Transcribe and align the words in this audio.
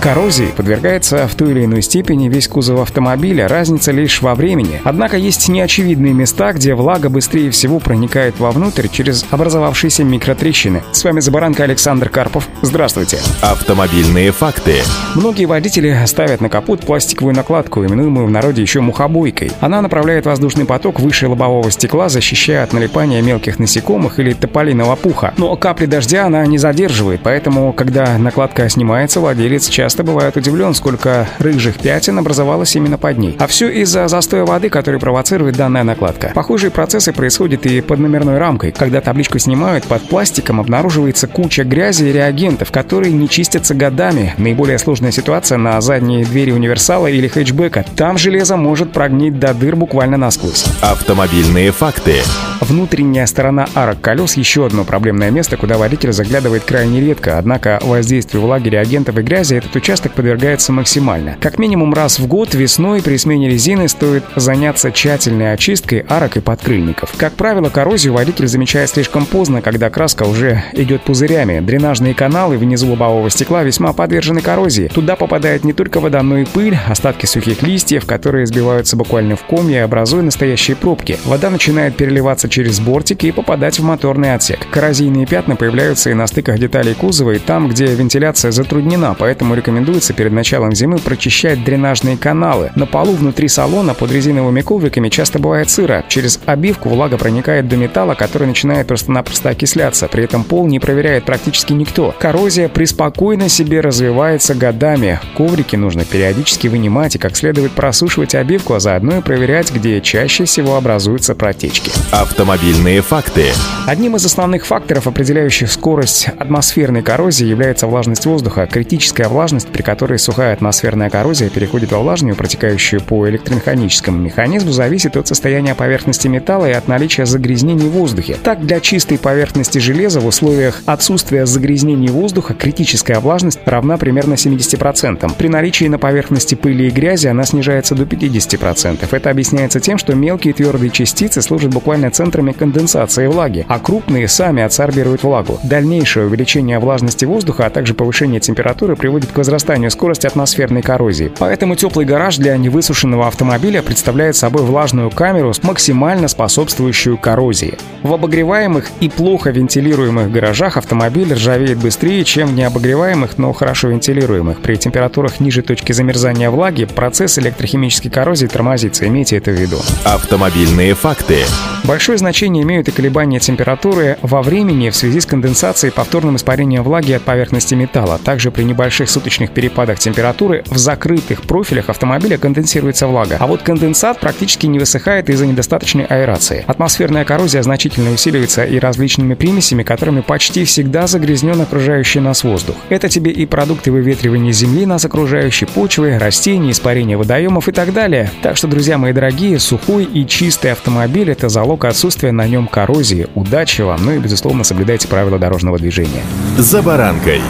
Коррозии 0.00 0.52
подвергается 0.56 1.26
в 1.26 1.34
той 1.34 1.50
или 1.50 1.64
иной 1.64 1.82
степени 1.82 2.28
весь 2.28 2.46
кузов 2.46 2.80
автомобиля, 2.80 3.48
разница 3.48 3.90
лишь 3.90 4.22
во 4.22 4.36
времени. 4.36 4.80
Однако 4.84 5.16
есть 5.16 5.48
неочевидные 5.48 6.14
места, 6.14 6.52
где 6.52 6.74
влага 6.74 7.08
быстрее 7.08 7.50
всего 7.50 7.80
проникает 7.80 8.38
вовнутрь 8.38 8.86
через 8.86 9.26
образовавшиеся 9.30 10.04
микротрещины. 10.04 10.84
С 10.92 11.02
вами 11.02 11.18
Забаранка 11.18 11.64
Александр 11.64 12.10
Карпов. 12.10 12.48
Здравствуйте. 12.62 13.18
Автомобильные 13.42 14.30
факты. 14.30 14.76
Многие 15.16 15.46
водители 15.46 15.98
ставят 16.06 16.40
на 16.40 16.48
капот 16.48 16.86
пластиковую 16.86 17.34
накладку, 17.34 17.84
именуемую 17.84 18.26
в 18.26 18.30
народе 18.30 18.62
еще 18.62 18.80
мухобойкой. 18.80 19.50
Она 19.60 19.82
направляет 19.82 20.26
воздушный 20.26 20.64
поток 20.64 21.00
выше 21.00 21.26
лобового 21.26 21.72
стекла, 21.72 22.08
защищая 22.08 22.62
от 22.62 22.72
налипания 22.72 23.20
мелких 23.20 23.58
насекомых 23.58 24.20
или 24.20 24.32
тополиного 24.32 24.94
пуха. 24.94 25.34
Но 25.36 25.56
капли 25.56 25.86
дождя 25.86 26.26
она 26.26 26.46
не 26.46 26.58
задерживает, 26.58 27.20
поэтому, 27.24 27.72
когда 27.72 28.16
накладка 28.16 28.68
снимается, 28.68 29.18
владелец 29.18 29.68
часто 29.68 29.87
часто 29.88 30.04
бывает 30.04 30.36
удивлен, 30.36 30.74
сколько 30.74 31.26
рыжих 31.38 31.78
пятен 31.78 32.18
образовалось 32.18 32.76
именно 32.76 32.98
под 32.98 33.16
ней. 33.16 33.36
А 33.38 33.46
все 33.46 33.70
из-за 33.70 34.06
застоя 34.06 34.44
воды, 34.44 34.68
который 34.68 35.00
провоцирует 35.00 35.56
данная 35.56 35.82
накладка. 35.82 36.30
Похожие 36.34 36.70
процессы 36.70 37.10
происходят 37.10 37.64
и 37.64 37.80
под 37.80 37.98
номерной 37.98 38.36
рамкой. 38.36 38.70
Когда 38.70 39.00
табличку 39.00 39.38
снимают, 39.38 39.84
под 39.84 40.02
пластиком 40.02 40.60
обнаруживается 40.60 41.26
куча 41.26 41.64
грязи 41.64 42.04
и 42.04 42.12
реагентов, 42.12 42.70
которые 42.70 43.14
не 43.14 43.30
чистятся 43.30 43.74
годами. 43.74 44.34
Наиболее 44.36 44.78
сложная 44.78 45.10
ситуация 45.10 45.56
на 45.56 45.80
задней 45.80 46.22
двери 46.22 46.50
универсала 46.50 47.06
или 47.06 47.26
хэтчбека. 47.26 47.86
Там 47.96 48.18
железо 48.18 48.58
может 48.58 48.92
прогнить 48.92 49.38
до 49.38 49.54
дыр 49.54 49.74
буквально 49.74 50.18
насквозь. 50.18 50.66
Автомобильные 50.82 51.72
факты. 51.72 52.16
Внутренняя 52.60 53.24
сторона 53.24 53.66
арок 53.74 54.02
колес– 54.02 54.34
еще 54.36 54.66
одно 54.66 54.84
проблемное 54.84 55.30
место, 55.30 55.56
куда 55.56 55.78
водитель 55.78 56.12
заглядывает 56.12 56.64
крайне 56.64 57.00
редко. 57.00 57.38
Однако 57.38 57.78
воздействию 57.82 58.42
влаги, 58.42 58.68
реагентов 58.68 59.16
и 59.16 59.22
грязи 59.22 59.54
этот 59.54 59.77
участок 59.78 60.12
подвергается 60.12 60.72
максимально. 60.72 61.36
Как 61.40 61.58
минимум 61.58 61.94
раз 61.94 62.18
в 62.18 62.26
год 62.26 62.54
весной 62.54 63.02
при 63.02 63.16
смене 63.16 63.48
резины 63.48 63.88
стоит 63.88 64.24
заняться 64.36 64.92
тщательной 64.92 65.52
очисткой 65.52 66.04
арок 66.08 66.36
и 66.36 66.40
подкрыльников. 66.40 67.14
Как 67.16 67.32
правило, 67.32 67.68
коррозию 67.68 68.12
водитель 68.12 68.46
замечает 68.46 68.90
слишком 68.90 69.26
поздно, 69.26 69.62
когда 69.62 69.90
краска 69.90 70.24
уже 70.24 70.62
идет 70.72 71.02
пузырями. 71.02 71.60
Дренажные 71.60 72.14
каналы 72.14 72.58
внизу 72.58 72.88
лобового 72.90 73.30
стекла 73.30 73.62
весьма 73.62 73.92
подвержены 73.92 74.40
коррозии. 74.40 74.90
Туда 74.92 75.16
попадает 75.16 75.64
не 75.64 75.72
только 75.72 76.00
вода, 76.00 76.22
но 76.22 76.38
и 76.38 76.44
пыль, 76.44 76.76
остатки 76.88 77.26
сухих 77.26 77.62
листьев, 77.62 78.06
которые 78.06 78.46
сбиваются 78.46 78.96
буквально 78.96 79.36
в 79.36 79.44
комья, 79.44 79.84
образуя 79.84 80.22
настоящие 80.22 80.76
пробки. 80.76 81.18
Вода 81.24 81.50
начинает 81.50 81.96
переливаться 81.96 82.48
через 82.48 82.80
бортики 82.80 83.26
и 83.26 83.32
попадать 83.32 83.78
в 83.78 83.84
моторный 83.84 84.34
отсек. 84.34 84.60
Коррозийные 84.70 85.26
пятна 85.26 85.56
появляются 85.56 86.10
и 86.10 86.14
на 86.14 86.26
стыках 86.26 86.58
деталей 86.58 86.94
кузова, 86.94 87.32
и 87.32 87.38
там, 87.38 87.68
где 87.68 87.86
вентиляция 87.86 88.50
затруднена, 88.50 89.14
поэтому 89.18 89.54
рекомендуется 89.54 89.67
перед 90.14 90.32
началом 90.32 90.74
зимы 90.74 90.98
прочищать 90.98 91.64
дренажные 91.64 92.16
каналы. 92.16 92.70
На 92.74 92.86
полу 92.86 93.12
внутри 93.12 93.48
салона 93.48 93.94
под 93.94 94.12
резиновыми 94.12 94.60
ковриками 94.60 95.08
часто 95.08 95.38
бывает 95.38 95.70
сыро. 95.70 96.04
Через 96.08 96.38
обивку 96.46 96.88
влага 96.88 97.18
проникает 97.18 97.68
до 97.68 97.76
металла, 97.76 98.14
который 98.14 98.46
начинает 98.46 98.86
просто-напросто 98.86 99.50
окисляться. 99.50 100.08
При 100.08 100.24
этом 100.24 100.44
пол 100.44 100.66
не 100.66 100.78
проверяет 100.78 101.24
практически 101.24 101.72
никто. 101.72 102.14
Коррозия 102.18 102.68
преспокойно 102.68 103.48
себе 103.48 103.80
развивается 103.80 104.54
годами. 104.54 105.20
Коврики 105.36 105.76
нужно 105.76 106.04
периодически 106.04 106.68
вынимать 106.68 107.16
и 107.16 107.18
как 107.18 107.36
следует 107.36 107.72
просушивать 107.72 108.34
обивку, 108.34 108.74
а 108.74 108.80
заодно 108.80 109.18
и 109.18 109.22
проверять, 109.22 109.72
где 109.72 110.00
чаще 110.00 110.44
всего 110.44 110.76
образуются 110.76 111.34
протечки. 111.34 111.90
Автомобильные 112.10 113.02
факты. 113.02 113.46
Одним 113.86 114.16
из 114.16 114.24
основных 114.24 114.66
факторов, 114.66 115.06
определяющих 115.06 115.72
скорость 115.72 116.28
атмосферной 116.38 117.02
коррозии, 117.02 117.46
является 117.46 117.86
влажность 117.86 118.26
воздуха. 118.26 118.68
Критическая 118.70 119.28
влажность 119.28 119.57
влажность, 119.58 119.68
при 119.72 119.82
которой 119.82 120.18
сухая 120.18 120.52
атмосферная 120.52 121.10
коррозия 121.10 121.50
переходит 121.50 121.92
во 121.92 121.98
влажную, 121.98 122.36
протекающую 122.36 123.00
по 123.00 123.28
электромеханическому 123.28 124.18
механизму, 124.18 124.72
зависит 124.72 125.16
от 125.16 125.26
состояния 125.26 125.74
поверхности 125.74 126.28
металла 126.28 126.68
и 126.68 126.72
от 126.72 126.88
наличия 126.88 127.26
загрязнений 127.26 127.88
в 127.88 127.92
воздухе. 127.92 128.36
Так, 128.42 128.64
для 128.64 128.80
чистой 128.80 129.18
поверхности 129.18 129.78
железа 129.78 130.20
в 130.20 130.26
условиях 130.26 130.82
отсутствия 130.86 131.46
загрязнений 131.46 132.08
воздуха 132.08 132.54
критическая 132.54 133.18
влажность 133.18 133.58
равна 133.64 133.96
примерно 133.96 134.34
70%. 134.34 135.30
При 135.36 135.48
наличии 135.48 135.88
на 135.88 135.98
поверхности 135.98 136.54
пыли 136.54 136.88
и 136.88 136.90
грязи 136.90 137.26
она 137.28 137.44
снижается 137.44 137.94
до 137.94 138.04
50%. 138.04 139.08
Это 139.10 139.30
объясняется 139.30 139.80
тем, 139.80 139.98
что 139.98 140.14
мелкие 140.14 140.54
твердые 140.54 140.90
частицы 140.90 141.42
служат 141.42 141.72
буквально 141.72 142.10
центрами 142.10 142.52
конденсации 142.52 143.26
влаги, 143.26 143.64
а 143.68 143.78
крупные 143.78 144.28
сами 144.28 144.62
адсорбируют 144.62 145.22
влагу. 145.22 145.58
Дальнейшее 145.64 146.26
увеличение 146.26 146.78
влажности 146.78 147.24
воздуха, 147.24 147.66
а 147.66 147.70
также 147.70 147.94
повышение 147.94 148.40
температуры 148.40 148.96
приводит 148.96 149.32
к 149.32 149.38
возрастанию 149.48 149.90
скорости 149.90 150.26
атмосферной 150.26 150.82
коррозии. 150.82 151.32
Поэтому 151.38 151.74
теплый 151.74 152.04
гараж 152.04 152.36
для 152.36 152.54
невысушенного 152.58 153.26
автомобиля 153.28 153.80
представляет 153.80 154.36
собой 154.36 154.62
влажную 154.62 155.10
камеру, 155.10 155.54
максимально 155.62 156.28
способствующую 156.28 157.16
коррозии. 157.16 157.78
В 158.02 158.12
обогреваемых 158.12 158.90
и 159.00 159.08
плохо 159.08 159.48
вентилируемых 159.48 160.30
гаражах 160.30 160.76
автомобиль 160.76 161.32
ржавеет 161.32 161.78
быстрее, 161.78 162.24
чем 162.24 162.48
в 162.48 162.52
необогреваемых, 162.52 163.38
но 163.38 163.54
хорошо 163.54 163.88
вентилируемых. 163.88 164.60
При 164.60 164.76
температурах 164.76 165.40
ниже 165.40 165.62
точки 165.62 165.92
замерзания 165.92 166.50
влаги 166.50 166.84
процесс 166.84 167.38
электрохимической 167.38 168.10
коррозии 168.10 168.48
тормозится, 168.48 169.06
имейте 169.06 169.38
это 169.38 169.50
в 169.50 169.54
виду. 169.54 169.78
Автомобильные 170.04 170.94
факты. 170.94 171.38
Большое 171.84 172.18
значение 172.18 172.64
имеют 172.64 172.88
и 172.88 172.90
колебания 172.90 173.40
температуры 173.40 174.18
во 174.20 174.42
времени 174.42 174.90
в 174.90 174.96
связи 174.96 175.20
с 175.20 175.26
конденсацией 175.26 175.90
и 175.90 175.94
повторным 175.94 176.36
испарением 176.36 176.82
влаги 176.82 177.12
от 177.12 177.22
поверхности 177.22 177.74
металла. 177.74 178.20
Также 178.22 178.50
при 178.50 178.64
небольших 178.64 179.08
суточных 179.08 179.37
суточных 179.38 179.50
перепадах 179.52 179.98
температуры 179.98 180.64
в 180.68 180.78
закрытых 180.78 181.42
профилях 181.42 181.88
автомобиля 181.88 182.38
конденсируется 182.38 183.06
влага. 183.06 183.36
А 183.38 183.46
вот 183.46 183.62
конденсат 183.62 184.18
практически 184.18 184.66
не 184.66 184.78
высыхает 184.78 185.30
из-за 185.30 185.46
недостаточной 185.46 186.04
аэрации. 186.04 186.64
Атмосферная 186.66 187.24
коррозия 187.24 187.62
значительно 187.62 188.10
усиливается 188.10 188.64
и 188.64 188.78
различными 188.78 189.34
примесями, 189.34 189.84
которыми 189.84 190.22
почти 190.22 190.64
всегда 190.64 191.06
загрязнен 191.06 191.60
окружающий 191.60 192.20
нас 192.20 192.42
воздух. 192.42 192.76
Это 192.88 193.08
тебе 193.08 193.30
и 193.30 193.46
продукты 193.46 193.92
выветривания 193.92 194.52
земли 194.52 194.86
нас 194.86 195.04
окружающей 195.04 195.66
почвы, 195.66 196.18
растения, 196.18 196.72
испарения 196.72 197.16
водоемов 197.16 197.68
и 197.68 197.72
так 197.72 197.92
далее. 197.92 198.30
Так 198.42 198.56
что, 198.56 198.66
друзья 198.66 198.98
мои 198.98 199.12
дорогие, 199.12 199.60
сухой 199.60 200.04
и 200.04 200.26
чистый 200.26 200.72
автомобиль– 200.72 201.30
это 201.32 201.48
залог 201.48 201.84
отсутствия 201.84 202.32
на 202.32 202.48
нем 202.48 202.66
коррозии. 202.66 203.28
Удачи 203.34 203.82
вам, 203.82 204.04
ну 204.04 204.12
и, 204.12 204.18
безусловно, 204.18 204.64
соблюдайте 204.64 205.06
правила 205.06 205.38
дорожного 205.38 205.78
движения. 205.78 206.22
За 206.56 206.82
баранкой. 206.82 207.40